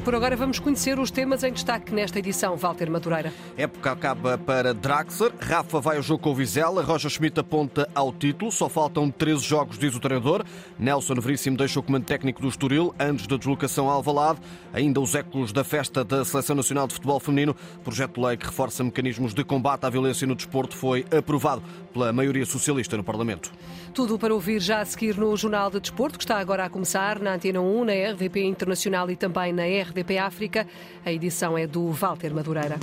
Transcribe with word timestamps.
E 0.00 0.02
por 0.02 0.14
agora 0.14 0.34
vamos 0.34 0.58
conhecer 0.58 0.98
os 0.98 1.10
temas 1.10 1.44
em 1.44 1.52
destaque 1.52 1.92
nesta 1.92 2.18
edição, 2.18 2.56
Walter 2.56 2.90
Madureira. 2.90 3.34
Época 3.54 3.92
acaba 3.92 4.38
para 4.38 4.72
Draxler, 4.72 5.30
Rafa 5.38 5.78
vai 5.78 5.98
ao 5.98 6.02
jogo 6.02 6.22
com 6.22 6.30
o 6.30 6.34
Vizela, 6.34 6.82
Roger 6.82 7.10
Schmidt 7.10 7.38
aponta 7.38 7.86
ao 7.94 8.10
título, 8.10 8.50
só 8.50 8.66
faltam 8.66 9.10
13 9.10 9.44
jogos, 9.44 9.78
diz 9.78 9.94
o 9.94 10.00
treinador. 10.00 10.42
Nelson 10.78 11.16
Veríssimo 11.16 11.58
deixa 11.58 11.78
o 11.78 11.82
comando 11.82 12.06
técnico 12.06 12.40
do 12.40 12.48
Estoril 12.48 12.94
antes 12.98 13.26
da 13.26 13.36
deslocação 13.36 13.90
a 13.90 13.92
Alvalade. 13.92 14.40
Ainda 14.72 15.02
os 15.02 15.14
ecos 15.14 15.52
da 15.52 15.64
festa 15.64 16.02
da 16.02 16.24
Seleção 16.24 16.56
Nacional 16.56 16.86
de 16.86 16.94
Futebol 16.94 17.20
Feminino. 17.20 17.54
Projeto 17.84 18.14
de 18.14 18.26
lei 18.26 18.38
que 18.38 18.46
reforça 18.46 18.82
mecanismos 18.82 19.34
de 19.34 19.44
combate 19.44 19.84
à 19.84 19.90
violência 19.90 20.26
no 20.26 20.34
desporto 20.34 20.74
foi 20.74 21.04
aprovado 21.14 21.62
pela 21.92 22.10
maioria 22.10 22.46
socialista 22.46 22.96
no 22.96 23.04
Parlamento. 23.04 23.52
Tudo 23.92 24.18
para 24.18 24.32
ouvir 24.32 24.60
já 24.60 24.80
a 24.80 24.84
seguir 24.84 25.16
no 25.16 25.36
Jornal 25.36 25.68
de 25.70 25.80
Desporto, 25.80 26.16
que 26.16 26.24
está 26.24 26.38
agora 26.38 26.64
a 26.64 26.70
começar 26.70 27.18
na 27.18 27.34
Antena 27.34 27.60
1, 27.60 27.84
na 27.84 27.92
RDP 27.92 28.44
Internacional 28.44 29.10
e 29.10 29.16
também 29.16 29.52
na 29.52 29.64
RDP 29.90 30.18
África. 30.18 30.66
A 31.04 31.12
edição 31.12 31.58
é 31.58 31.66
do 31.66 31.90
Walter 31.90 32.32
Madureira. 32.32 32.78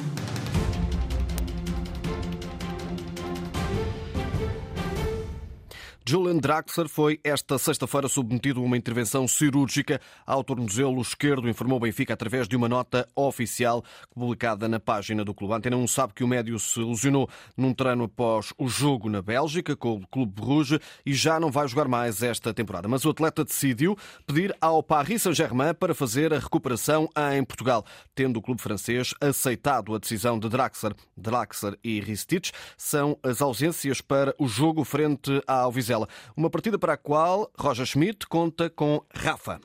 Julian 6.10 6.38
Draxler 6.38 6.88
foi 6.88 7.20
esta 7.22 7.58
sexta-feira 7.58 8.08
submetido 8.08 8.62
a 8.62 8.64
uma 8.64 8.78
intervenção 8.78 9.28
cirúrgica 9.28 10.00
ao 10.26 10.42
tornozelo 10.42 11.02
esquerdo, 11.02 11.50
informou 11.50 11.80
o 11.80 11.82
Benfica 11.82 12.14
através 12.14 12.48
de 12.48 12.56
uma 12.56 12.70
nota 12.70 13.06
oficial 13.14 13.84
publicada 14.16 14.70
na 14.70 14.80
página 14.80 15.26
do 15.26 15.34
clube. 15.34 15.56
Antena 15.56 15.76
1 15.76 15.86
sabe 15.88 16.14
que 16.14 16.24
o 16.24 16.28
médio 16.28 16.58
se 16.60 16.80
lesionou 16.80 17.30
num 17.58 17.74
treino 17.74 18.06
após 18.06 18.54
o 18.58 18.70
jogo 18.70 19.10
na 19.10 19.22
Bélgica 19.22 19.76
com 19.76 19.96
o 19.96 20.08
Clube 20.08 20.32
Bruges 20.32 20.80
e 21.06 21.14
já 21.14 21.42
não 21.42 21.52
vai 21.52 21.68
jogar 21.68 21.90
mais 21.90 22.24
esta 22.24 22.54
temporada. 22.54 22.88
Mas 22.88 23.04
o 23.04 23.10
atleta 23.10 23.44
decidiu 23.44 23.98
pedir 24.26 24.56
ao 24.62 24.82
Paris 24.82 25.24
Saint-Germain 25.24 25.74
para 25.74 25.94
fazer 25.94 26.34
a 26.34 26.40
recuperação 26.40 27.10
em 27.34 27.44
Portugal, 27.44 27.84
tendo 28.16 28.38
o 28.38 28.42
clube 28.42 28.62
francês 28.62 29.14
aceitado 29.20 29.94
a 29.94 30.00
decisão 30.00 30.40
de 30.40 30.48
Draxler. 30.48 30.96
Draxler 31.18 31.78
e 31.84 32.00
Ristich 32.00 32.54
são 32.78 33.20
as 33.22 33.42
ausências 33.42 34.00
para 34.00 34.34
o 34.40 34.48
jogo 34.48 34.86
frente 34.86 35.44
ao 35.46 35.70
Vizela. 35.70 35.97
Uma 36.36 36.50
partida 36.50 36.78
para 36.78 36.94
a 36.94 36.98
qual 36.98 37.50
Roger 37.58 37.86
Schmidt 37.86 38.28
conta 38.28 38.70
com 38.70 39.02
Rafa. 39.14 39.60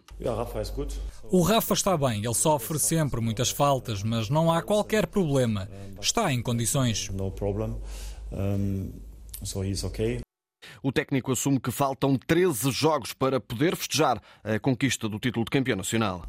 O 1.25 1.43
Rafa 1.43 1.75
está 1.75 1.97
bem, 1.97 2.25
ele 2.25 2.35
sofre 2.35 2.79
sempre 2.79 3.21
muitas 3.21 3.51
faltas, 3.51 4.03
mas 4.03 4.29
não 4.29 4.53
há 4.53 4.63
qualquer 4.63 5.07
problema. 5.07 5.69
Está 6.01 6.33
em 6.33 6.41
condições. 6.41 7.11
O 10.83 10.93
técnico 10.93 11.33
assume 11.33 11.59
que 11.59 11.71
faltam 11.71 12.17
13 12.17 12.71
jogos 12.71 13.13
para 13.13 13.41
poder 13.41 13.77
festejar 13.77 14.23
a 14.45 14.59
conquista 14.59 15.09
do 15.09 15.19
título 15.19 15.45
de 15.45 15.51
campeão 15.51 15.77
nacional. 15.77 16.25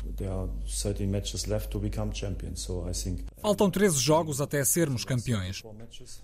Faltam 3.41 3.69
13 3.69 3.99
jogos 3.99 4.41
até 4.41 4.63
sermos 4.63 5.05
campeões. 5.05 5.61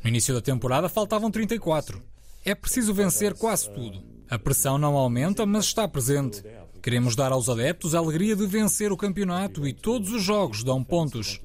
No 0.03 0.09
início 0.09 0.33
da 0.33 0.41
temporada 0.41 0.89
faltavam 0.89 1.30
34. 1.30 2.02
É 2.45 2.55
preciso 2.55 2.93
vencer 2.93 3.33
quase 3.33 3.69
tudo. 3.71 4.01
A 4.29 4.37
pressão 4.37 4.77
não 4.77 4.95
aumenta, 4.95 5.45
mas 5.45 5.65
está 5.65 5.87
presente. 5.87 6.43
Queremos 6.81 7.15
dar 7.15 7.31
aos 7.31 7.49
adeptos 7.49 7.93
a 7.93 7.99
alegria 7.99 8.35
de 8.35 8.45
vencer 8.45 8.91
o 8.91 8.97
campeonato 8.97 9.67
e 9.67 9.73
todos 9.73 10.11
os 10.13 10.23
jogos 10.23 10.63
dão 10.63 10.83
pontos. 10.83 11.41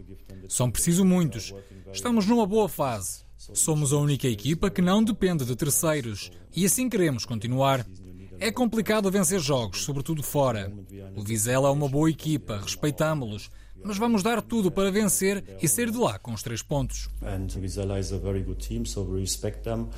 São 0.48 0.70
preciso 0.70 1.04
muitos. 1.04 1.52
Estamos 1.92 2.26
numa 2.26 2.46
boa 2.46 2.68
fase. 2.68 3.24
Somos 3.36 3.92
a 3.92 3.98
única 3.98 4.28
equipa 4.28 4.70
que 4.70 4.80
não 4.80 5.02
depende 5.02 5.44
de 5.44 5.56
terceiros 5.56 6.30
e 6.54 6.64
assim 6.64 6.88
queremos 6.88 7.24
continuar. 7.24 7.84
É 8.38 8.50
complicado 8.50 9.10
vencer 9.10 9.40
jogos, 9.40 9.82
sobretudo 9.84 10.22
fora. 10.22 10.72
O 11.16 11.22
Vizela 11.22 11.68
é 11.68 11.72
uma 11.72 11.88
boa 11.88 12.10
equipa, 12.10 12.60
respeitamos-los, 12.60 13.50
mas 13.82 13.98
vamos 13.98 14.22
dar 14.22 14.40
tudo 14.42 14.70
para 14.70 14.90
vencer 14.90 15.44
e 15.60 15.68
sair 15.68 15.90
de 15.90 15.98
lá 15.98 16.18
com 16.18 16.32
os 16.32 16.42
três 16.42 16.62
pontos. 16.62 17.08
And 17.22 17.46
Vizela 17.58 17.98
is 17.98 18.12
a 18.12 18.18
very 18.18 18.42
good 18.42 18.66
team, 18.66 18.84
so 18.84 19.02
we 19.02 19.20
respect 19.20 19.62
them 19.62 19.88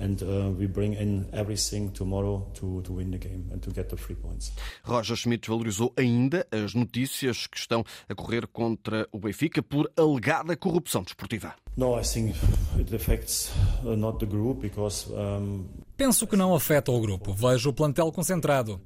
and 0.00 0.22
uh, 0.22 0.54
we 0.58 0.66
bring 0.66 0.94
in 0.94 1.26
everything 1.32 1.88
tomorrow 1.88 2.46
to, 2.54 2.82
to 2.82 2.92
win 2.92 3.10
the 3.10 3.18
game 3.18 3.48
and 3.52 3.58
to 3.60 3.70
get 3.70 3.88
the 3.88 3.96
three 3.96 4.16
points. 4.16 4.52
Roger 4.84 5.16
Schmidt 5.16 5.48
valorizou 5.48 5.92
ainda 5.96 6.46
as 6.50 6.74
notícias 6.74 7.46
que 7.46 7.58
estão 7.58 7.84
a 8.08 8.14
correr 8.14 8.46
contra 8.46 9.08
o 9.12 9.18
Benfica 9.18 9.62
por 9.62 9.90
alegada 9.96 10.56
corrupção 10.56 11.02
desportiva. 11.02 11.54
No, 11.76 11.98
I 11.98 12.02
think 12.02 12.34
it 12.78 12.94
affects 12.94 13.50
uh, 13.84 13.96
not 13.96 14.18
the 14.18 14.26
group 14.26 14.60
because 14.60 15.06
um, 15.10 15.66
Penso 15.96 16.26
que 16.26 16.36
não 16.36 16.54
afeta 16.54 16.90
o 16.92 17.00
grupo. 17.00 17.32
Vejo 17.32 17.70
o 17.70 17.72
plantel 17.72 18.12
concentrado. 18.12 18.80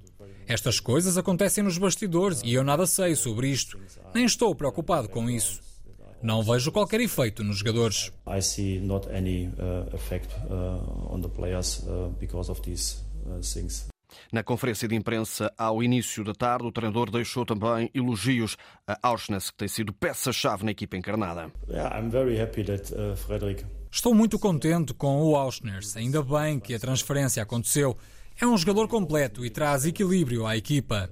Estas 0.46 0.80
coisas 0.80 1.16
acontecem 1.16 1.62
nos 1.62 1.78
bastidores 1.78 2.40
e 2.44 2.54
eu 2.54 2.64
nada 2.64 2.86
sei 2.86 3.14
sobre 3.14 3.48
isto. 3.48 3.78
Nem 4.14 4.24
estou 4.24 4.54
preocupado 4.54 5.08
com 5.08 5.28
isso. 5.30 5.60
Não 6.22 6.42
vejo 6.42 6.70
qualquer 6.70 7.00
efeito 7.00 7.42
nos 7.42 7.58
jogadores. 7.58 8.12
I 8.26 8.42
see 8.42 8.78
not 8.78 9.08
any 9.08 9.46
uh, 9.46 9.94
effect 9.94 10.34
uh, 10.50 11.14
on 11.14 11.20
the 11.22 11.28
players 11.28 11.82
uh, 11.86 12.10
because 12.18 12.50
of 12.50 12.60
these 12.62 12.98
uh, 13.26 13.40
things. 13.40 13.88
Na 14.32 14.42
conferência 14.42 14.88
de 14.88 14.94
imprensa 14.94 15.52
ao 15.56 15.82
início 15.82 16.24
da 16.24 16.34
tarde, 16.34 16.66
o 16.66 16.72
treinador 16.72 17.10
deixou 17.10 17.46
também 17.46 17.90
elogios 17.94 18.56
a 18.86 18.98
Auschwitz, 19.08 19.50
que 19.50 19.56
tem 19.56 19.68
sido 19.68 19.92
peça-chave 19.92 20.64
na 20.64 20.72
equipa 20.72 20.96
encarnada. 20.96 21.50
Yeah, 21.68 21.96
I'm 21.98 22.10
very 22.10 22.40
happy 22.40 22.64
that 22.64 22.92
uh, 22.92 23.16
Frederick 23.16 23.64
Estou 23.92 24.14
muito 24.14 24.38
contente 24.38 24.94
com 24.94 25.20
o 25.20 25.34
Auschners. 25.34 25.96
Ainda 25.96 26.22
bem 26.22 26.60
que 26.60 26.74
a 26.74 26.78
transferência 26.78 27.42
aconteceu. 27.42 27.96
É 28.38 28.46
um 28.46 28.56
jogador 28.56 28.88
completo 28.88 29.44
e 29.44 29.50
traz 29.50 29.86
equilíbrio 29.86 30.46
à 30.46 30.56
equipa. 30.56 31.10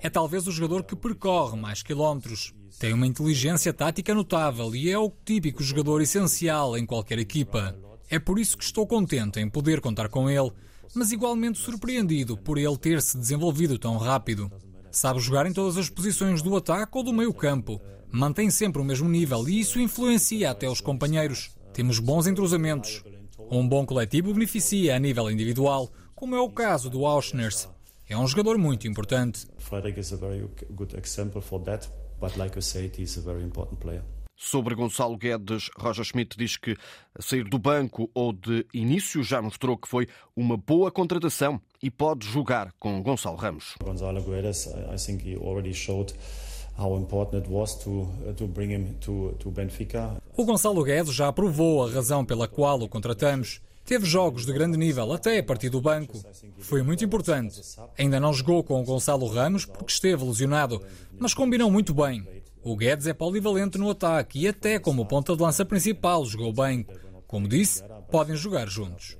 É 0.00 0.08
talvez 0.08 0.46
o 0.46 0.52
jogador 0.52 0.84
que 0.84 0.96
percorre 0.96 1.58
mais 1.58 1.82
quilómetros. 1.82 2.54
Tem 2.78 2.94
uma 2.94 3.06
inteligência 3.06 3.72
tática 3.72 4.14
notável 4.14 4.74
e 4.74 4.90
é 4.90 4.98
o 4.98 5.12
típico 5.24 5.62
jogador 5.62 6.00
essencial 6.00 6.78
em 6.78 6.86
qualquer 6.86 7.18
equipa. 7.18 7.76
É 8.08 8.18
por 8.18 8.38
isso 8.38 8.56
que 8.56 8.64
estou 8.64 8.86
contente 8.86 9.38
em 9.38 9.48
poder 9.48 9.80
contar 9.80 10.08
com 10.08 10.28
ele, 10.28 10.50
mas 10.94 11.12
igualmente 11.12 11.58
surpreendido 11.58 12.36
por 12.36 12.56
ele 12.56 12.76
ter 12.76 13.02
se 13.02 13.18
desenvolvido 13.18 13.78
tão 13.78 13.96
rápido. 13.96 14.50
Sabe 14.90 15.20
jogar 15.20 15.46
em 15.46 15.52
todas 15.52 15.76
as 15.76 15.88
posições 15.88 16.42
do 16.42 16.56
ataque 16.56 16.96
ou 16.96 17.04
do 17.04 17.12
meio-campo. 17.12 17.80
Mantém 18.10 18.50
sempre 18.50 18.82
o 18.82 18.84
mesmo 18.84 19.08
nível 19.08 19.48
e 19.48 19.60
isso 19.60 19.78
influencia 19.78 20.50
até 20.50 20.68
os 20.68 20.80
companheiros. 20.80 21.50
Temos 21.72 22.00
bons 22.00 22.26
entrosamentos. 22.26 23.04
Um 23.50 23.66
bom 23.66 23.86
coletivo 23.86 24.32
beneficia 24.32 24.96
a 24.96 24.98
nível 24.98 25.30
individual, 25.30 25.90
como 26.20 26.36
é 26.36 26.40
o 26.40 26.50
caso 26.50 26.90
do 26.90 27.06
Auschners. 27.06 27.66
É 28.06 28.14
um 28.14 28.26
jogador 28.26 28.58
muito 28.58 28.86
importante. 28.86 29.46
Frederick 29.56 29.98
is 29.98 30.12
a 30.12 30.16
very 30.16 30.46
good 30.70 30.94
example 30.94 31.40
for 31.40 31.58
that, 31.62 31.88
but 32.20 32.36
like 32.36 32.54
you 32.54 32.60
said, 32.60 32.92
he's 33.00 33.16
a 33.16 33.22
very 33.22 33.42
important 33.42 33.80
player. 33.80 34.02
Sobre 34.36 34.74
Gonçalo 34.74 35.16
Guedes, 35.16 35.70
Roger 35.78 36.04
Schmidt 36.04 36.36
diz 36.36 36.58
que 36.58 36.76
sair 37.18 37.44
do 37.44 37.58
banco 37.58 38.10
ou 38.14 38.34
de 38.34 38.66
início 38.74 39.22
já 39.22 39.40
mostrou 39.40 39.78
que 39.78 39.88
foi 39.88 40.08
uma 40.36 40.58
boa 40.58 40.90
contratação 40.90 41.58
e 41.82 41.90
pode 41.90 42.26
jogar 42.26 42.70
com 42.78 43.02
Gonçalo 43.02 43.36
Ramos. 43.36 43.76
Gonzalo 43.82 44.22
Guedes, 44.22 44.66
I 44.66 44.98
think 44.98 45.26
he 45.26 45.36
already 45.36 45.72
showed 45.72 46.12
how 46.78 46.98
important 46.98 47.46
it 47.46 47.50
was 47.50 47.74
to 47.76 48.06
to 48.36 48.46
bring 48.46 48.74
him 48.74 48.94
to 49.00 49.34
to 49.38 49.50
Benfica. 49.50 50.20
O 50.36 50.44
Gonçalo 50.44 50.84
Guedes 50.84 51.14
já 51.14 51.32
provou 51.32 51.86
a 51.86 51.90
razão 51.90 52.26
pela 52.26 52.46
qual 52.46 52.78
o 52.82 52.88
contratamos. 52.88 53.62
Teve 53.90 54.06
jogos 54.06 54.46
de 54.46 54.52
grande 54.52 54.78
nível, 54.78 55.12
até 55.12 55.40
a 55.40 55.42
partir 55.42 55.68
do 55.68 55.80
banco. 55.80 56.16
Foi 56.60 56.80
muito 56.80 57.04
importante. 57.04 57.60
Ainda 57.98 58.20
não 58.20 58.32
jogou 58.32 58.62
com 58.62 58.80
o 58.80 58.84
Gonçalo 58.84 59.26
Ramos 59.26 59.64
porque 59.64 59.90
esteve 59.90 60.22
lesionado, 60.22 60.80
mas 61.18 61.34
combinou 61.34 61.68
muito 61.72 61.92
bem. 61.92 62.24
O 62.62 62.76
Guedes 62.76 63.08
é 63.08 63.12
polivalente 63.12 63.78
no 63.78 63.90
ataque 63.90 64.42
e 64.42 64.46
até 64.46 64.78
como 64.78 65.04
ponta 65.04 65.34
de 65.34 65.42
lança 65.42 65.64
principal 65.64 66.24
jogou 66.24 66.52
bem. 66.52 66.86
Como 67.26 67.48
disse, 67.48 67.82
podem 68.12 68.36
jogar 68.36 68.68
juntos. 68.68 69.18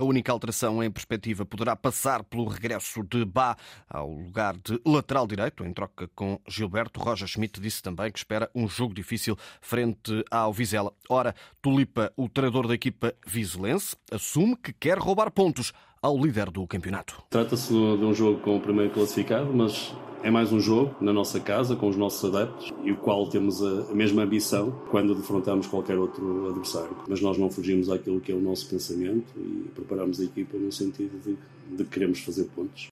A 0.00 0.02
única 0.02 0.32
alteração 0.32 0.82
em 0.82 0.90
perspectiva 0.90 1.44
poderá 1.44 1.76
passar 1.76 2.24
pelo 2.24 2.48
regresso 2.48 3.02
de 3.02 3.22
Bá 3.22 3.54
ao 3.86 4.10
lugar 4.10 4.56
de 4.56 4.80
lateral 4.82 5.26
direito, 5.26 5.62
em 5.62 5.74
troca 5.74 6.08
com 6.14 6.40
Gilberto. 6.48 6.98
Roger 6.98 7.28
Schmidt 7.28 7.60
disse 7.60 7.82
também 7.82 8.10
que 8.10 8.18
espera 8.18 8.50
um 8.54 8.66
jogo 8.66 8.94
difícil 8.94 9.36
frente 9.60 10.24
ao 10.30 10.54
Vizela. 10.54 10.90
Ora, 11.06 11.34
Tulipa, 11.60 12.10
o 12.16 12.30
treinador 12.30 12.66
da 12.66 12.74
equipa 12.74 13.14
vizelense, 13.26 13.94
assume 14.10 14.56
que 14.56 14.72
quer 14.72 14.96
roubar 14.96 15.30
pontos 15.30 15.70
ao 16.02 16.16
líder 16.16 16.50
do 16.50 16.66
campeonato. 16.66 17.22
Trata-se 17.28 17.68
de 17.68 17.76
um 17.76 18.14
jogo 18.14 18.40
com 18.40 18.56
o 18.56 18.60
primeiro 18.60 18.90
classificado, 18.90 19.52
mas 19.52 19.94
é 20.22 20.30
mais 20.30 20.52
um 20.52 20.60
jogo 20.60 20.94
na 21.00 21.12
nossa 21.12 21.38
casa, 21.38 21.76
com 21.76 21.88
os 21.88 21.96
nossos 21.96 22.34
adeptos, 22.34 22.72
e 22.82 22.92
o 22.92 22.96
qual 22.96 23.28
temos 23.28 23.62
a, 23.62 23.94
mesma 23.94 24.22
ambição 24.22 24.70
quando 24.90 25.14
defrontamos 25.14 25.66
qualquer 25.66 25.98
outro 25.98 26.48
adversário. 26.48 26.96
Mas 27.08 27.20
nós 27.20 27.36
não 27.36 27.50
fugimos 27.50 27.90
àquilo 27.90 28.20
que 28.20 28.32
é 28.32 28.34
o 28.34 28.40
nosso 28.40 28.68
pensamento 28.68 29.32
e 29.36 29.68
preparamos 29.74 30.20
a 30.20 30.24
equipa 30.24 30.56
no 30.56 30.72
sentido 30.72 31.20
de, 31.22 31.36
de 31.76 31.84
queremos 31.84 32.20
fazer 32.20 32.44
pontos. 32.44 32.88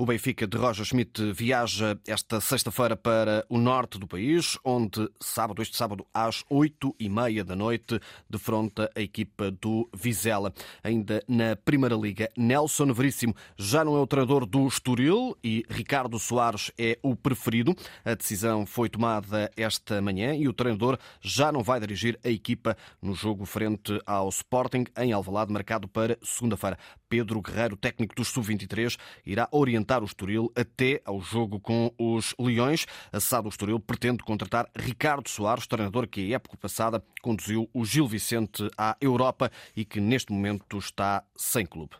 O 0.00 0.06
Benfica 0.06 0.46
de 0.46 0.56
Roger 0.56 0.82
Schmidt 0.82 1.30
viaja 1.34 1.94
esta 2.08 2.40
sexta-feira 2.40 2.96
para 2.96 3.44
o 3.50 3.58
norte 3.58 3.98
do 3.98 4.08
país, 4.08 4.56
onde 4.64 5.06
sábado, 5.20 5.60
este 5.60 5.76
sábado, 5.76 6.06
às 6.14 6.42
oito 6.48 6.96
e 6.98 7.06
meia 7.06 7.44
da 7.44 7.54
noite, 7.54 8.00
defronta 8.26 8.90
a 8.96 9.00
equipa 9.02 9.50
do 9.50 9.90
Vizela. 9.94 10.54
Ainda 10.82 11.22
na 11.28 11.54
Primeira 11.54 11.94
Liga, 11.96 12.30
Nelson 12.34 12.90
Veríssimo 12.94 13.36
já 13.58 13.84
não 13.84 13.94
é 13.94 14.00
o 14.00 14.06
treinador 14.06 14.46
do 14.46 14.66
Estoril 14.66 15.36
e 15.44 15.66
Ricardo 15.68 16.18
Soares 16.18 16.72
é 16.78 16.98
o 17.02 17.14
preferido. 17.14 17.76
A 18.02 18.14
decisão 18.14 18.64
foi 18.64 18.88
tomada 18.88 19.50
esta 19.54 20.00
manhã 20.00 20.34
e 20.34 20.48
o 20.48 20.54
treinador 20.54 20.98
já 21.20 21.52
não 21.52 21.62
vai 21.62 21.78
dirigir 21.78 22.18
a 22.24 22.30
equipa 22.30 22.74
no 23.02 23.14
jogo 23.14 23.44
frente 23.44 24.00
ao 24.06 24.30
Sporting 24.30 24.86
em 24.96 25.12
Alvalade, 25.12 25.52
marcado 25.52 25.86
para 25.86 26.16
segunda-feira. 26.22 26.78
Pedro 27.10 27.42
Guerreiro, 27.42 27.76
técnico 27.76 28.14
do 28.14 28.24
Sub-23, 28.24 28.96
irá 29.26 29.48
orientar 29.50 30.00
o 30.00 30.06
Estoril 30.06 30.50
até 30.54 31.02
ao 31.04 31.20
jogo 31.20 31.58
com 31.58 31.92
os 31.98 32.34
Leões. 32.38 32.86
A 33.12 33.18
SAD 33.18 33.42
do 33.42 33.48
Estoril 33.48 33.80
pretende 33.80 34.22
contratar 34.22 34.70
Ricardo 34.74 35.28
Soares, 35.28 35.66
treinador 35.66 36.06
que 36.06 36.32
a 36.32 36.36
época 36.36 36.56
passada 36.56 37.04
conduziu 37.20 37.68
o 37.74 37.84
Gil 37.84 38.06
Vicente 38.06 38.70
à 38.78 38.96
Europa 39.00 39.50
e 39.76 39.84
que 39.84 40.00
neste 40.00 40.32
momento 40.32 40.78
está 40.78 41.24
sem 41.36 41.66
clube. 41.66 41.96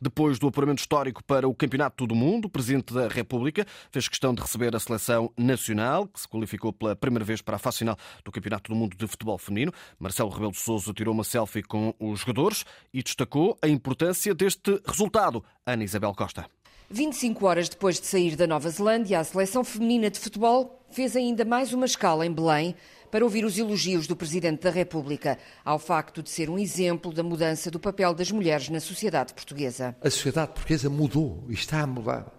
Depois 0.00 0.38
do 0.38 0.46
apuramento 0.46 0.80
histórico 0.80 1.22
para 1.24 1.48
o 1.48 1.54
Campeonato 1.54 2.06
do 2.06 2.14
Mundo, 2.14 2.46
o 2.46 2.50
Presidente 2.50 2.94
da 2.94 3.08
República 3.08 3.66
fez 3.90 4.08
questão 4.08 4.34
de 4.34 4.40
receber 4.40 4.74
a 4.74 4.80
seleção 4.80 5.32
nacional, 5.36 6.06
que 6.06 6.20
se 6.20 6.28
qualificou 6.28 6.72
pela 6.72 6.94
primeira 6.94 7.24
vez 7.24 7.42
para 7.42 7.56
a 7.56 7.58
fase 7.58 7.78
final 7.78 7.96
do 8.24 8.30
Campeonato 8.30 8.70
do 8.70 8.76
Mundo 8.76 8.96
de 8.96 9.06
Futebol 9.06 9.38
Feminino. 9.38 9.72
Marcelo 9.98 10.30
Rebelo 10.30 10.52
de 10.52 10.58
Sousa 10.58 10.92
tirou 10.92 11.12
uma 11.12 11.24
selfie 11.24 11.62
com 11.62 11.94
os 11.98 12.20
jogadores 12.20 12.64
e 12.92 13.02
destacou 13.02 13.58
a 13.62 13.68
importância 13.68 14.34
deste 14.34 14.80
resultado. 14.86 15.44
Ana 15.66 15.84
Isabel 15.84 16.14
Costa. 16.14 16.46
25 16.90 17.46
horas 17.46 17.68
depois 17.68 18.00
de 18.00 18.06
sair 18.06 18.34
da 18.34 18.46
Nova 18.46 18.70
Zelândia, 18.70 19.20
a 19.20 19.24
seleção 19.24 19.62
feminina 19.62 20.10
de 20.10 20.18
futebol 20.18 20.82
fez 20.90 21.14
ainda 21.14 21.44
mais 21.44 21.74
uma 21.74 21.84
escala 21.84 22.24
em 22.24 22.32
Belém 22.32 22.74
para 23.10 23.24
ouvir 23.24 23.44
os 23.44 23.58
elogios 23.58 24.06
do 24.06 24.16
Presidente 24.16 24.62
da 24.62 24.70
República 24.70 25.38
ao 25.64 25.78
facto 25.78 26.22
de 26.22 26.30
ser 26.30 26.50
um 26.50 26.58
exemplo 26.58 27.12
da 27.12 27.22
mudança 27.22 27.70
do 27.70 27.80
papel 27.80 28.14
das 28.14 28.30
mulheres 28.30 28.68
na 28.68 28.80
sociedade 28.80 29.34
portuguesa. 29.34 29.96
A 30.00 30.10
sociedade 30.10 30.52
portuguesa 30.52 30.90
mudou 30.90 31.44
e 31.48 31.54
está 31.54 31.80
a 31.80 31.86
mudar. 31.86 32.32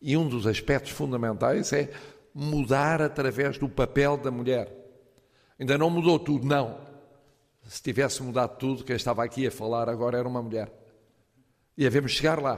E 0.00 0.16
um 0.16 0.28
dos 0.28 0.46
aspectos 0.46 0.92
fundamentais 0.92 1.72
é 1.72 1.90
mudar 2.32 3.02
através 3.02 3.58
do 3.58 3.68
papel 3.68 4.16
da 4.16 4.30
mulher. 4.30 4.72
Ainda 5.58 5.76
não 5.76 5.90
mudou 5.90 6.18
tudo, 6.18 6.46
não. 6.46 6.78
Se 7.64 7.82
tivesse 7.82 8.22
mudado 8.22 8.56
tudo, 8.58 8.84
quem 8.84 8.96
estava 8.96 9.24
aqui 9.24 9.46
a 9.46 9.50
falar 9.50 9.88
agora 9.88 10.18
era 10.18 10.28
uma 10.28 10.42
mulher. 10.42 10.72
E 11.76 11.86
havemos 11.86 12.12
chegar 12.12 12.40
lá, 12.40 12.56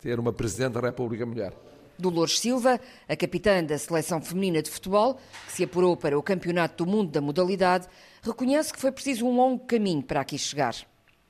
ter 0.00 0.18
uma 0.18 0.32
Presidente 0.32 0.72
da 0.74 0.80
República 0.80 1.26
mulher. 1.26 1.52
Dolores 1.98 2.38
Silva, 2.38 2.80
a 3.08 3.16
capitã 3.16 3.62
da 3.62 3.76
seleção 3.76 4.20
feminina 4.20 4.62
de 4.62 4.70
futebol, 4.70 5.20
que 5.46 5.52
se 5.52 5.64
apurou 5.64 5.96
para 5.96 6.18
o 6.18 6.22
Campeonato 6.22 6.84
do 6.84 6.90
Mundo 6.90 7.10
da 7.10 7.20
modalidade, 7.20 7.88
reconhece 8.22 8.72
que 8.72 8.80
foi 8.80 8.92
preciso 8.92 9.26
um 9.26 9.34
longo 9.34 9.64
caminho 9.66 10.02
para 10.02 10.20
aqui 10.20 10.38
chegar. 10.38 10.74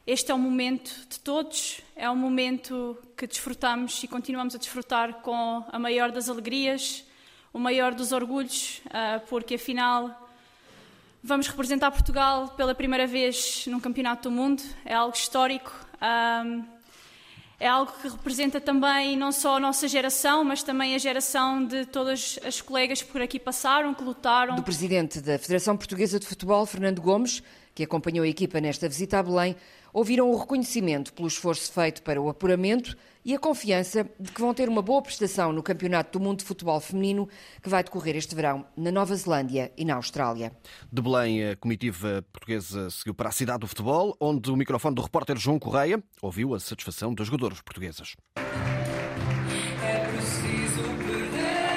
Este 0.07 0.31
é 0.31 0.35
um 0.35 0.39
momento 0.39 0.91
de 1.09 1.21
todos, 1.21 1.81
é 1.95 2.09
um 2.09 2.17
momento 2.17 2.97
que 3.17 3.27
desfrutamos 3.27 4.03
e 4.03 4.09
continuamos 4.09 4.55
a 4.55 4.59
desfrutar 4.59 5.21
com 5.21 5.65
a 5.69 5.79
maior 5.79 6.11
das 6.11 6.29
alegrias, 6.29 7.05
o 7.53 7.59
maior 7.59 7.95
dos 7.95 8.13
orgulhos, 8.13 8.81
ah, 8.91 9.21
porque 9.29 9.57
afinal 9.57 10.29
vamos 11.23 11.47
representar 11.49 11.91
Portugal 11.91 12.49
pela 12.57 12.75
primeira 12.75 13.07
vez 13.07 13.67
num 13.67 13.81
Campeonato 13.81 14.31
do 14.31 14.35
Mundo, 14.35 14.63
é 14.85 14.95
algo 14.95 15.15
histórico. 15.15 15.73
É 17.61 17.67
algo 17.67 17.91
que 18.01 18.09
representa 18.09 18.61
também 18.61 19.17
não 19.17 19.33
só 19.33 19.57
a 19.57 19.61
nossa 19.61 19.89
geração, 19.89 20.45
mas 20.45 20.63
também 20.63 20.95
a 20.95 20.99
geração 20.99 21.65
de 21.65 21.87
todas 21.87 22.39
as 22.47 22.61
colegas 22.61 23.03
que 23.03 23.11
por 23.11 23.21
aqui 23.21 23.39
passaram, 23.41 23.93
que 23.93 24.05
lutaram. 24.05 24.55
Do 24.55 24.63
presidente 24.63 25.21
da 25.21 25.37
Federação 25.41 25.77
Portuguesa 25.77 26.21
de 26.21 26.27
Futebol, 26.27 26.65
Fernando 26.67 27.01
Gomes, 27.03 27.43
que 27.79 27.85
acompanhou 27.85 28.25
a 28.25 28.29
equipa 28.29 28.61
nesta 28.61 28.89
visita 28.89 29.21
a 29.21 29.23
Belém, 29.23 29.55
ouviram 29.93 30.29
o 30.29 30.37
reconhecimento 30.37 31.13
pelo 31.13 31.29
esforço 31.29 31.71
feito 31.71 32.03
para 32.03 32.21
o 32.21 32.29
apuramento 32.29 32.97
e 33.25 33.33
a 33.33 33.39
confiança 33.39 34.05
de 34.19 34.33
que 34.33 34.41
vão 34.41 34.53
ter 34.53 34.69
uma 34.69 34.83
boa 34.83 35.01
prestação 35.01 35.53
no 35.53 35.63
Campeonato 35.63 36.19
do 36.19 36.25
Mundo 36.25 36.41
de 36.41 36.45
Futebol 36.45 36.81
Feminino 36.81 37.29
que 37.63 37.69
vai 37.69 37.85
decorrer 37.85 38.17
este 38.17 38.35
verão 38.35 38.67
na 38.77 38.91
Nova 38.91 39.15
Zelândia 39.15 39.71
e 39.77 39.85
na 39.85 39.95
Austrália. 39.95 40.51
De 40.93 41.01
Belém, 41.01 41.51
a 41.51 41.57
comitiva 41.57 42.25
portuguesa 42.33 42.91
seguiu 42.91 43.15
para 43.15 43.29
a 43.29 43.33
cidade 43.33 43.61
do 43.61 43.69
futebol, 43.69 44.17
onde 44.21 44.51
o 44.51 44.57
microfone 44.57 44.97
do 44.97 45.03
repórter 45.03 45.37
João 45.37 45.61
Correia 45.61 46.03
ouviu 46.21 46.57
a 46.57 46.59
satisfação 46.59 47.15
das 47.15 47.29
jogadoras 47.29 47.61
portuguesas. 47.61 48.17
É 48.35 50.05
preciso 50.05 50.83
perder 51.07 51.69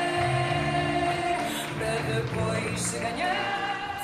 para 1.78 2.02
depois 2.16 2.82
se 2.82 2.98
ganhar. 2.98 3.51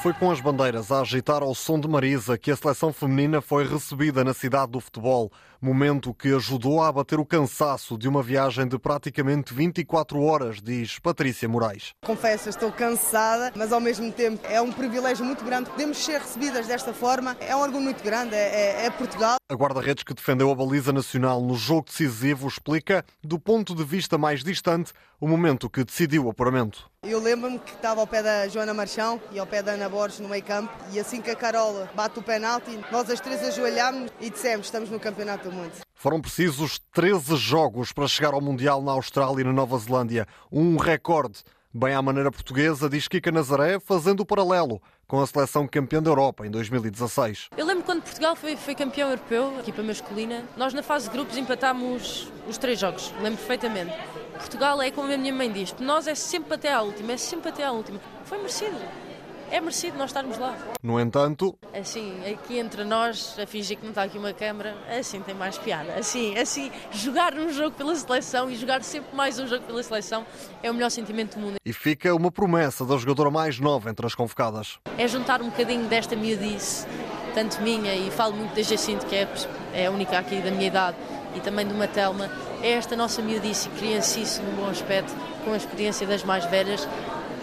Foi 0.07 0.13
com 0.13 0.31
as 0.31 0.39
bandeiras 0.39 0.89
a 0.89 1.01
agitar 1.01 1.43
ao 1.43 1.53
som 1.53 1.77
de 1.77 1.85
Marisa 1.85 2.37
que 2.37 2.49
a 2.49 2.55
seleção 2.55 2.93
feminina 2.93 3.41
foi 3.41 3.67
recebida 3.67 4.23
na 4.23 4.33
cidade 4.33 4.71
do 4.71 4.79
futebol, 4.79 5.29
momento 5.61 6.13
que 6.13 6.33
ajudou 6.33 6.81
a 6.81 6.87
abater 6.87 7.19
o 7.19 7.25
cansaço 7.25 7.97
de 7.97 8.07
uma 8.07 8.23
viagem 8.23 8.65
de 8.65 8.79
praticamente 8.79 9.53
24 9.53 10.21
horas, 10.21 10.61
diz 10.61 10.97
Patrícia 10.97 11.49
Moraes. 11.49 11.93
Confesso, 12.05 12.47
estou 12.47 12.71
cansada, 12.71 13.51
mas 13.53 13.73
ao 13.73 13.81
mesmo 13.81 14.09
tempo 14.09 14.39
é 14.47 14.61
um 14.61 14.71
privilégio 14.71 15.25
muito 15.25 15.43
grande. 15.43 15.69
Podemos 15.69 15.97
ser 15.97 16.21
recebidas 16.21 16.67
desta 16.67 16.93
forma, 16.93 17.35
é 17.41 17.53
um 17.53 17.59
orgulho 17.59 17.83
muito 17.83 18.01
grande, 18.01 18.33
é, 18.33 18.83
é, 18.83 18.85
é 18.85 18.89
Portugal. 18.89 19.35
A 19.49 19.55
guarda-redes 19.55 20.03
que 20.03 20.13
defendeu 20.13 20.51
a 20.51 20.55
baliza 20.55 20.91
nacional 20.91 21.41
no 21.41 21.55
jogo 21.55 21.85
decisivo 21.85 22.49
explica, 22.49 23.05
do 23.23 23.39
ponto 23.39 23.73
de 23.73 23.81
vista 23.81 24.17
mais 24.17 24.43
distante, 24.43 24.91
o 25.21 25.25
momento 25.25 25.69
que 25.69 25.85
decidiu 25.85 26.25
o 26.25 26.29
apuramento. 26.29 26.91
Eu 27.01 27.17
lembro-me 27.17 27.57
que 27.57 27.71
estava 27.71 28.01
ao 28.01 28.07
pé 28.07 28.21
da 28.21 28.49
Joana 28.49 28.73
Marchão 28.73 29.21
e 29.31 29.39
ao 29.39 29.47
pé 29.47 29.63
da 29.63 29.71
Ana 29.71 29.87
Borges 29.87 30.19
no 30.19 30.27
meio 30.27 30.43
campo 30.43 30.73
e 30.91 30.99
assim 30.99 31.21
que 31.21 31.31
a 31.31 31.35
Carola 31.35 31.89
bate 31.95 32.19
o 32.19 32.21
penalti, 32.21 32.77
nós 32.91 33.09
as 33.09 33.21
três 33.21 33.41
ajoelhámos 33.41 34.11
e 34.19 34.29
dissemos 34.29 34.65
estamos 34.65 34.89
no 34.89 34.99
Campeonato 34.99 35.49
do 35.49 35.55
Mundo. 35.55 35.71
Foram 35.95 36.19
precisos 36.19 36.77
13 36.91 37.37
jogos 37.37 37.93
para 37.93 38.05
chegar 38.05 38.33
ao 38.33 38.41
Mundial 38.41 38.81
na 38.81 38.91
Austrália 38.91 39.43
e 39.43 39.45
na 39.45 39.53
Nova 39.53 39.77
Zelândia. 39.77 40.27
Um 40.51 40.75
recorde. 40.75 41.41
Bem 41.79 41.93
à 41.93 42.01
maneira 42.01 42.31
portuguesa, 42.31 42.89
diz 42.89 43.07
Kika 43.07 43.31
Nazaré, 43.31 43.79
fazendo 43.79 44.21
o 44.21 44.25
paralelo 44.25 44.81
com 45.05 45.21
a 45.21 45.27
seleção 45.27 45.67
campeã 45.67 46.01
da 46.01 46.09
Europa 46.09 46.43
em 46.43 46.49
2016. 46.49 47.49
Eu 47.55 47.67
lembro 47.67 47.83
quando 47.83 48.01
Portugal 48.01 48.35
foi, 48.35 48.55
foi 48.55 48.73
campeão 48.73 49.11
europeu, 49.11 49.53
equipa 49.59 49.83
masculina, 49.83 50.43
nós 50.57 50.73
na 50.73 50.81
fase 50.81 51.05
de 51.05 51.11
grupos 51.11 51.37
empatámos 51.37 52.31
os 52.49 52.57
três 52.57 52.79
jogos, 52.79 53.13
lembro 53.21 53.37
perfeitamente. 53.37 53.93
Portugal 54.33 54.81
é 54.81 54.89
como 54.89 55.13
a 55.13 55.17
minha 55.17 55.31
mãe 55.31 55.51
diz, 55.51 55.75
nós 55.79 56.07
é 56.07 56.15
sempre 56.15 56.55
até 56.55 56.73
à 56.73 56.81
última, 56.81 57.11
é 57.11 57.17
sempre 57.17 57.49
até 57.49 57.63
à 57.63 57.71
última. 57.71 57.99
Foi 58.25 58.39
merecido. 58.39 58.75
É 59.49 59.61
merecido 59.61 59.97
nós 59.97 60.09
estarmos 60.09 60.37
lá. 60.37 60.57
No 60.83 60.99
entanto, 60.99 61.57
assim, 61.73 62.13
aqui 62.29 62.59
entre 62.59 62.83
nós, 62.83 63.37
a 63.39 63.47
fingir 63.47 63.77
que 63.77 63.83
não 63.83 63.91
está 63.91 64.03
aqui 64.03 64.17
uma 64.17 64.33
câmara, 64.33 64.75
assim 64.89 65.21
tem 65.21 65.33
mais 65.33 65.57
piada. 65.57 65.93
Assim, 65.93 66.37
assim, 66.37 66.69
jogar 66.91 67.33
um 67.33 67.49
jogo 67.49 67.75
pela 67.75 67.95
seleção 67.95 68.49
e 68.49 68.55
jogar 68.55 68.83
sempre 68.83 69.15
mais 69.15 69.39
um 69.39 69.47
jogo 69.47 69.63
pela 69.65 69.81
seleção 69.81 70.25
é 70.61 70.69
o 70.69 70.73
melhor 70.73 70.89
sentimento 70.89 71.35
do 71.35 71.41
mundo. 71.41 71.55
E 71.65 71.71
fica 71.71 72.13
uma 72.13 72.29
promessa 72.29 72.85
da 72.85 72.97
jogadora 72.97 73.31
mais 73.31 73.57
nova 73.59 73.89
entre 73.89 74.05
as 74.05 74.13
convocadas. 74.13 74.79
É 74.97 75.07
juntar 75.07 75.41
um 75.41 75.49
bocadinho 75.49 75.87
desta 75.87 76.15
miudice, 76.15 76.85
tanto 77.33 77.61
minha, 77.61 77.95
e 77.95 78.11
falo 78.11 78.35
muito 78.35 78.53
da 78.53 78.61
Jacinto, 78.61 79.05
que 79.05 79.15
é, 79.15 79.27
é 79.73 79.85
a 79.87 79.91
única 79.91 80.19
aqui 80.19 80.41
da 80.41 80.51
minha 80.51 80.67
idade, 80.67 80.97
e 81.35 81.39
também 81.39 81.65
de 81.65 81.73
uma 81.73 81.87
Telma, 81.87 82.29
é 82.61 82.71
esta 82.71 82.95
nossa 82.95 83.21
miudice 83.21 83.69
e 83.69 83.71
criancice 83.79 84.41
no 84.41 84.51
bom 84.61 84.69
aspecto, 84.69 85.13
com 85.45 85.53
a 85.53 85.57
experiência 85.57 86.05
das 86.05 86.23
mais 86.23 86.43
velhas, 86.45 86.87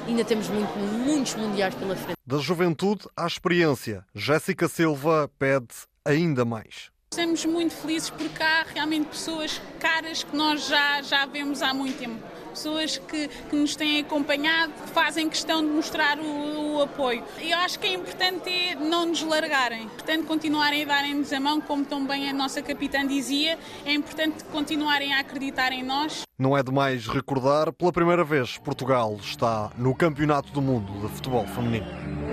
ainda 0.06 0.24
temos 0.24 0.48
muito, 0.48 0.78
muitos 0.78 1.34
mundiais 1.34 1.74
pela 1.74 1.96
frente. 1.96 2.16
Da 2.26 2.38
juventude 2.38 3.06
à 3.16 3.26
experiência, 3.26 4.04
Jéssica 4.14 4.68
Silva 4.68 5.30
pede 5.38 5.74
ainda 6.04 6.44
mais. 6.44 6.90
Estamos 7.14 7.46
muito 7.46 7.72
felizes 7.74 8.10
porque 8.10 8.42
há 8.42 8.66
realmente 8.74 9.06
pessoas 9.06 9.62
caras 9.78 10.24
que 10.24 10.36
nós 10.36 10.66
já, 10.66 11.00
já 11.00 11.24
vemos 11.26 11.62
há 11.62 11.72
muito 11.72 11.96
tempo. 11.96 12.20
Pessoas 12.50 12.98
que, 12.98 13.28
que 13.28 13.54
nos 13.54 13.76
têm 13.76 14.00
acompanhado, 14.00 14.72
fazem 14.92 15.28
questão 15.28 15.64
de 15.64 15.68
mostrar 15.68 16.18
o, 16.18 16.74
o 16.74 16.82
apoio. 16.82 17.22
Eu 17.40 17.56
acho 17.58 17.78
que 17.78 17.86
é 17.86 17.92
importante 17.92 18.50
é 18.50 18.74
não 18.74 19.06
nos 19.06 19.22
largarem, 19.22 19.88
portanto, 19.90 20.26
continuarem 20.26 20.82
a 20.82 20.86
darem-nos 20.86 21.32
a 21.32 21.38
mão, 21.38 21.60
como 21.60 21.84
também 21.84 22.28
a 22.28 22.32
nossa 22.32 22.60
capitã 22.60 23.06
dizia, 23.06 23.60
é 23.84 23.94
importante 23.94 24.42
continuarem 24.50 25.14
a 25.14 25.20
acreditar 25.20 25.70
em 25.70 25.84
nós. 25.84 26.22
Não 26.36 26.58
é 26.58 26.64
demais 26.64 27.06
recordar, 27.06 27.72
pela 27.72 27.92
primeira 27.92 28.24
vez, 28.24 28.58
Portugal 28.58 29.16
está 29.22 29.70
no 29.78 29.94
Campeonato 29.94 30.50
do 30.50 30.60
Mundo 30.60 30.92
de 31.06 31.14
Futebol 31.14 31.46
Feminino. 31.46 32.23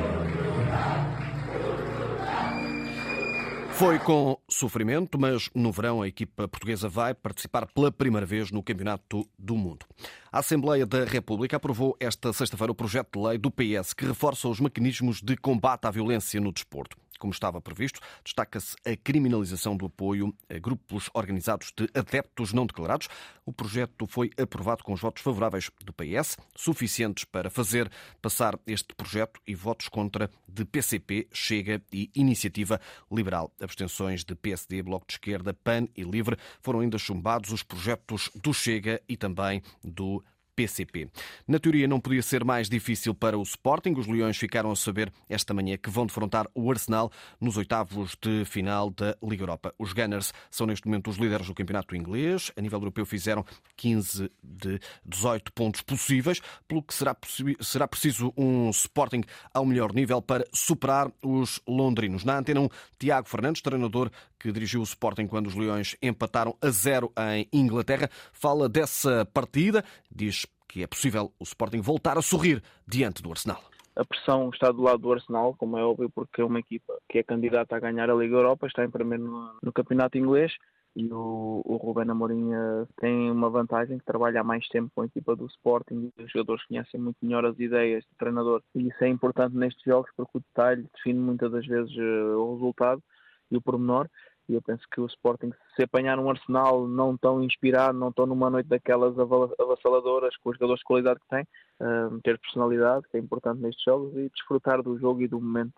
Foi 3.81 3.97
com 3.97 4.37
sofrimento, 4.47 5.17
mas 5.17 5.49
no 5.55 5.71
verão 5.71 6.03
a 6.03 6.07
equipa 6.07 6.47
portuguesa 6.47 6.87
vai 6.87 7.15
participar 7.15 7.65
pela 7.65 7.91
primeira 7.91 8.27
vez 8.27 8.51
no 8.51 8.61
Campeonato 8.61 9.27
do 9.39 9.55
Mundo. 9.55 9.87
A 10.31 10.37
Assembleia 10.37 10.85
da 10.85 11.03
República 11.03 11.57
aprovou 11.57 11.97
esta 11.99 12.31
sexta-feira 12.31 12.71
o 12.71 12.75
projeto 12.75 13.19
de 13.19 13.27
lei 13.27 13.39
do 13.39 13.49
PS 13.49 13.93
que 13.93 14.05
reforça 14.05 14.47
os 14.47 14.59
mecanismos 14.59 15.19
de 15.19 15.35
combate 15.35 15.85
à 15.85 15.89
violência 15.89 16.39
no 16.39 16.51
desporto. 16.51 16.95
Como 17.21 17.31
estava 17.31 17.61
previsto. 17.61 17.99
Destaca-se 18.25 18.75
a 18.83 18.97
criminalização 18.97 19.77
do 19.77 19.85
apoio 19.85 20.35
a 20.49 20.57
grupos 20.57 21.07
organizados 21.13 21.71
de 21.77 21.87
adeptos 21.93 22.51
não 22.51 22.65
declarados. 22.65 23.07
O 23.45 23.53
projeto 23.53 24.07
foi 24.07 24.31
aprovado 24.41 24.83
com 24.83 24.91
os 24.91 24.99
votos 24.99 25.21
favoráveis 25.21 25.69
do 25.85 25.93
PS, 25.93 26.37
suficientes 26.55 27.23
para 27.23 27.51
fazer 27.51 27.89
passar 28.21 28.59
este 28.65 28.95
projeto, 28.95 29.39
e 29.45 29.53
votos 29.53 29.87
contra 29.87 30.31
de 30.47 30.65
PCP, 30.65 31.27
Chega 31.31 31.81
e 31.93 32.09
Iniciativa 32.15 32.81
Liberal. 33.11 33.51
Abstenções 33.61 34.23
de 34.23 34.33
PSD, 34.33 34.81
Bloco 34.81 35.05
de 35.05 35.13
Esquerda, 35.13 35.53
PAN 35.53 35.87
e 35.95 36.03
Livre 36.03 36.37
foram 36.61 36.79
ainda 36.79 36.97
chumbados 36.97 37.51
os 37.51 37.61
projetos 37.61 38.31
do 38.33 38.53
Chega 38.53 39.01
e 39.07 39.15
também 39.15 39.61
do 39.83 40.23
PCP. 40.55 41.09
Na 41.47 41.59
teoria, 41.59 41.87
não 41.87 41.99
podia 41.99 42.21
ser 42.21 42.43
mais 42.43 42.69
difícil 42.69 43.13
para 43.13 43.37
o 43.37 43.43
Sporting. 43.43 43.93
Os 43.97 44.07
Leões 44.07 44.37
ficaram 44.37 44.71
a 44.71 44.75
saber 44.75 45.11
esta 45.29 45.53
manhã 45.53 45.77
que 45.77 45.89
vão 45.89 46.05
defrontar 46.05 46.47
o 46.53 46.69
Arsenal 46.69 47.11
nos 47.39 47.57
oitavos 47.57 48.15
de 48.21 48.45
final 48.45 48.89
da 48.89 49.15
Liga 49.23 49.43
Europa. 49.43 49.73
Os 49.77 49.93
Gunners 49.93 50.33
são 50.49 50.67
neste 50.67 50.87
momento 50.87 51.09
os 51.09 51.17
líderes 51.17 51.47
do 51.47 51.53
campeonato 51.53 51.95
inglês. 51.95 52.51
A 52.55 52.61
nível 52.61 52.79
europeu 52.79 53.05
fizeram 53.05 53.45
15 53.77 54.31
de 54.43 54.79
18 55.05 55.53
pontos 55.53 55.81
possíveis, 55.81 56.41
pelo 56.67 56.83
que 56.83 56.93
será, 56.93 57.15
será 57.59 57.87
preciso 57.87 58.33
um 58.37 58.69
Sporting 58.69 59.23
ao 59.53 59.65
melhor 59.65 59.93
nível 59.93 60.21
para 60.21 60.45
superar 60.53 61.11
os 61.23 61.59
londrinos. 61.67 62.23
Na 62.23 62.37
antena 62.37 62.61
1, 62.61 62.69
Tiago 62.99 63.27
Fernandes, 63.27 63.61
treinador 63.61 64.11
que 64.39 64.51
dirigiu 64.51 64.81
o 64.81 64.83
Sporting 64.83 65.27
quando 65.27 65.47
os 65.47 65.55
Leões 65.55 65.95
empataram 66.01 66.57
a 66.61 66.69
zero 66.69 67.11
em 67.35 67.47
Inglaterra, 67.53 68.09
fala 68.33 68.67
dessa 68.67 69.25
partida, 69.25 69.83
diz 70.11 70.47
que 70.71 70.81
é 70.81 70.87
possível 70.87 71.33
o 71.37 71.43
Sporting 71.43 71.81
voltar 71.81 72.17
a 72.17 72.21
sorrir 72.21 72.63
diante 72.87 73.21
do 73.21 73.29
Arsenal. 73.29 73.61
A 73.93 74.05
pressão 74.05 74.49
está 74.53 74.71
do 74.71 74.81
lado 74.81 74.99
do 74.99 75.11
Arsenal, 75.11 75.53
como 75.57 75.77
é 75.77 75.83
óbvio, 75.83 76.09
porque 76.09 76.39
é 76.39 76.45
uma 76.45 76.59
equipa 76.59 76.97
que 77.09 77.19
é 77.19 77.23
candidata 77.23 77.75
a 77.75 77.79
ganhar 77.79 78.09
a 78.09 78.15
Liga 78.15 78.37
Europa, 78.37 78.67
está 78.67 78.85
em 78.85 78.89
primeiro 78.89 79.25
no, 79.25 79.53
no 79.61 79.73
campeonato 79.73 80.17
inglês 80.17 80.53
e 80.95 81.05
o, 81.11 81.61
o 81.65 81.75
Rubén 81.75 82.09
Amorim 82.09 82.53
uh, 82.53 82.87
tem 82.99 83.29
uma 83.29 83.49
vantagem 83.49 83.97
que 83.97 84.05
trabalha 84.05 84.41
há 84.41 84.43
mais 84.43 84.65
tempo 84.69 84.91
com 84.95 85.01
a 85.01 85.05
equipa 85.05 85.35
do 85.35 85.45
Sporting 85.45 86.11
e 86.17 86.23
os 86.23 86.31
jogadores 86.31 86.65
conhecem 86.65 86.99
muito 86.99 87.17
melhor 87.21 87.45
as 87.45 87.57
ideias 87.59 88.03
do 88.05 88.15
treinador 88.17 88.61
e 88.75 88.87
isso 88.87 89.03
é 89.03 89.07
importante 89.07 89.55
nestes 89.55 89.83
jogos 89.83 90.11
porque 90.15 90.37
o 90.37 90.41
detalhe 90.41 90.85
define 90.93 91.19
muitas 91.19 91.51
das 91.51 91.65
vezes 91.65 91.95
uh, 91.95 92.37
o 92.37 92.53
resultado 92.55 93.01
e 93.49 93.57
o 93.57 93.61
pormenor 93.61 94.09
e 94.51 94.55
eu 94.55 94.61
penso 94.61 94.85
que 94.91 94.99
o 94.99 95.05
Sporting, 95.05 95.51
se 95.75 95.83
apanhar 95.83 96.19
um 96.19 96.29
Arsenal 96.29 96.85
não 96.87 97.15
tão 97.15 97.41
inspirado, 97.41 97.97
não 97.97 98.11
tão 98.11 98.25
numa 98.25 98.49
noite 98.49 98.67
daquelas 98.67 99.17
avassaladoras, 99.17 100.35
com 100.37 100.49
os 100.49 100.55
jogadores 100.55 100.79
de 100.79 100.85
qualidade 100.85 101.19
que 101.21 101.27
tem, 101.29 101.43
uh, 101.79 102.19
ter 102.21 102.37
personalidade, 102.37 103.07
que 103.09 103.17
é 103.17 103.19
importante 103.19 103.61
nestes 103.61 103.83
jogos, 103.83 104.13
e 104.17 104.29
desfrutar 104.29 104.83
do 104.83 104.99
jogo 104.99 105.21
e 105.21 105.27
do 105.27 105.39
momento. 105.39 105.73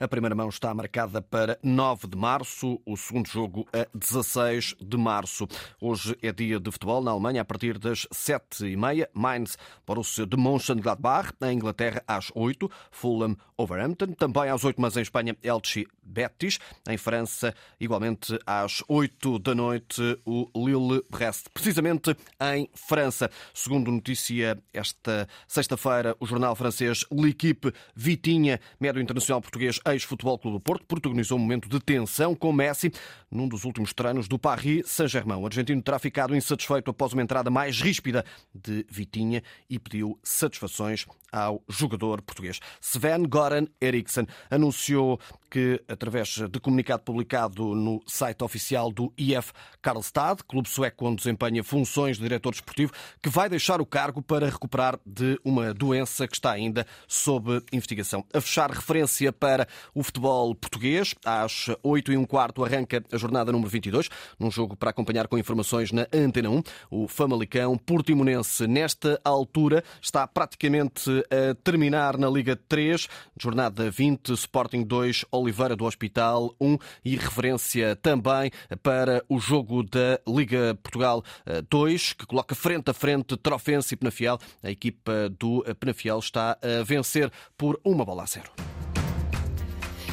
A 0.00 0.06
primeira 0.06 0.34
mão 0.34 0.48
está 0.48 0.72
marcada 0.72 1.20
para 1.20 1.58
9 1.62 2.08
de 2.08 2.16
março, 2.16 2.80
o 2.86 2.96
segundo 2.96 3.28
jogo 3.28 3.66
a 3.72 3.86
16 3.96 4.76
de 4.80 4.96
março. 4.96 5.46
Hoje 5.80 6.16
é 6.22 6.32
dia 6.32 6.60
de 6.60 6.70
futebol 6.70 7.02
na 7.02 7.10
Alemanha 7.10 7.42
a 7.42 7.44
partir 7.44 7.78
das 7.78 8.06
7h30. 8.14 9.08
Mainz, 9.12 9.58
Borussia 9.86 10.26
de 10.26 10.36
Mönchengladbach. 10.36 11.32
Na 11.40 11.52
Inglaterra 11.52 12.02
às 12.06 12.30
8 12.34 12.70
Fulham, 12.90 13.36
Overhampton. 13.56 14.12
Também 14.12 14.48
às 14.50 14.64
8 14.64 14.80
mas 14.80 14.96
em 14.96 15.02
Espanha, 15.02 15.36
Elche, 15.42 15.86
Betis. 16.02 16.58
Em 16.88 16.96
França, 16.96 17.54
igualmente 17.80 18.38
às 18.46 18.82
8 18.88 19.38
da 19.38 19.54
noite, 19.54 20.18
o 20.24 20.48
Lille-Brest. 20.54 21.48
Precisamente 21.52 22.16
em 22.54 22.68
França. 22.74 23.30
Segundo 23.52 23.90
notícia, 23.90 24.56
esta 24.72 25.28
sexta-feira, 25.46 26.16
o 26.20 26.26
jornal 26.26 26.54
francês 26.54 27.04
L'Equipe 27.10 27.72
Vitinha, 27.94 28.60
médio 28.80 29.02
internacional 29.02 29.40
português 29.40 29.57
português 29.58 29.80
ex-Futebol 29.84 30.38
Clube 30.38 30.56
do 30.56 30.60
Porto 30.60 30.86
protagonizou 30.86 31.36
um 31.36 31.40
momento 31.40 31.68
de 31.68 31.80
tensão 31.80 32.34
com 32.34 32.52
Messi 32.52 32.92
num 33.28 33.48
dos 33.48 33.64
últimos 33.64 33.92
treinos 33.92 34.28
do 34.28 34.38
Paris 34.38 34.88
Saint-Germain. 34.88 35.36
O 35.36 35.46
argentino 35.46 35.82
terá 35.82 35.98
ficado 35.98 36.36
insatisfeito 36.36 36.90
após 36.90 37.12
uma 37.12 37.22
entrada 37.22 37.50
mais 37.50 37.80
ríspida 37.80 38.24
de 38.54 38.86
Vitinha 38.88 39.42
e 39.68 39.78
pediu 39.78 40.18
satisfações 40.22 41.06
ao 41.32 41.62
jogador 41.68 42.22
português. 42.22 42.60
Sven 42.80 43.24
Goran 43.24 43.66
Eriksson 43.82 44.26
anunciou 44.50 45.20
que, 45.50 45.82
através 45.88 46.28
de 46.28 46.60
comunicado 46.60 47.02
publicado 47.02 47.74
no 47.74 48.02
site 48.06 48.42
oficial 48.44 48.92
do 48.92 49.12
IF 49.16 49.52
Karlstad, 49.80 50.42
clube 50.46 50.68
sueco 50.68 51.06
onde 51.06 51.16
desempenha 51.16 51.64
funções 51.64 52.16
de 52.16 52.22
diretor 52.22 52.50
desportivo, 52.50 52.92
que 53.22 53.28
vai 53.28 53.48
deixar 53.48 53.80
o 53.80 53.86
cargo 53.86 54.22
para 54.22 54.48
recuperar 54.48 54.98
de 55.04 55.38
uma 55.44 55.72
doença 55.72 56.26
que 56.26 56.34
está 56.34 56.52
ainda 56.52 56.86
sob 57.06 57.62
investigação. 57.72 58.24
A 58.32 58.40
fechar 58.40 58.70
referência 58.70 59.32
para 59.48 59.66
o 59.94 60.02
futebol 60.02 60.54
português, 60.54 61.14
às 61.24 61.68
8 61.82 62.12
e 62.12 62.18
um 62.18 62.26
quarto 62.26 62.62
arranca 62.62 63.02
a 63.10 63.16
jornada 63.16 63.50
número 63.50 63.70
22, 63.70 64.10
num 64.38 64.50
jogo 64.50 64.76
para 64.76 64.90
acompanhar 64.90 65.26
com 65.26 65.38
informações 65.38 65.90
na 65.90 66.06
Antena 66.12 66.50
1. 66.50 66.62
O 66.90 67.08
Famalicão 67.08 67.78
Portimonense, 67.78 68.66
nesta 68.66 69.18
altura, 69.24 69.82
está 70.02 70.26
praticamente 70.26 71.10
a 71.30 71.54
terminar 71.64 72.18
na 72.18 72.28
Liga 72.28 72.56
3, 72.68 73.08
jornada 73.40 73.90
20, 73.90 74.34
Sporting 74.34 74.82
2, 74.82 75.24
Oliveira 75.32 75.74
do 75.74 75.86
Hospital 75.86 76.54
1 76.60 76.76
e 77.02 77.16
referência 77.16 77.96
também 77.96 78.50
para 78.82 79.24
o 79.30 79.38
jogo 79.38 79.82
da 79.82 80.20
Liga 80.28 80.78
Portugal 80.82 81.24
2, 81.70 82.12
que 82.12 82.26
coloca 82.26 82.54
frente 82.54 82.90
a 82.90 82.92
frente 82.92 83.34
Trofense 83.34 83.94
e 83.94 83.96
Penafiel. 83.96 84.38
A 84.62 84.70
equipa 84.70 85.30
do 85.30 85.64
Penafiel 85.80 86.18
está 86.18 86.58
a 86.62 86.82
vencer 86.84 87.32
por 87.56 87.80
uma 87.82 88.04
bola 88.04 88.24
a 88.24 88.26
zero. 88.26 88.50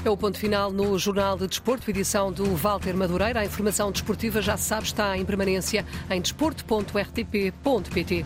É 0.06 0.10
o 0.10 0.16
ponto 0.16 0.38
final 0.38 0.72
no 0.72 0.98
Jornal 1.00 1.36
de 1.36 1.48
Desporto, 1.48 1.90
edição 1.90 2.32
do 2.32 2.46
Walter 2.56 2.96
Madureira. 2.96 3.40
A 3.40 3.46
informação 3.46 3.92
desportiva, 3.92 4.40
já 4.40 4.56
se 4.56 4.66
sabe, 4.66 4.86
está 4.86 5.18
em 5.18 5.26
permanência 5.26 5.84
em 6.12 6.22
desporto.rtp.pt. 6.22 8.24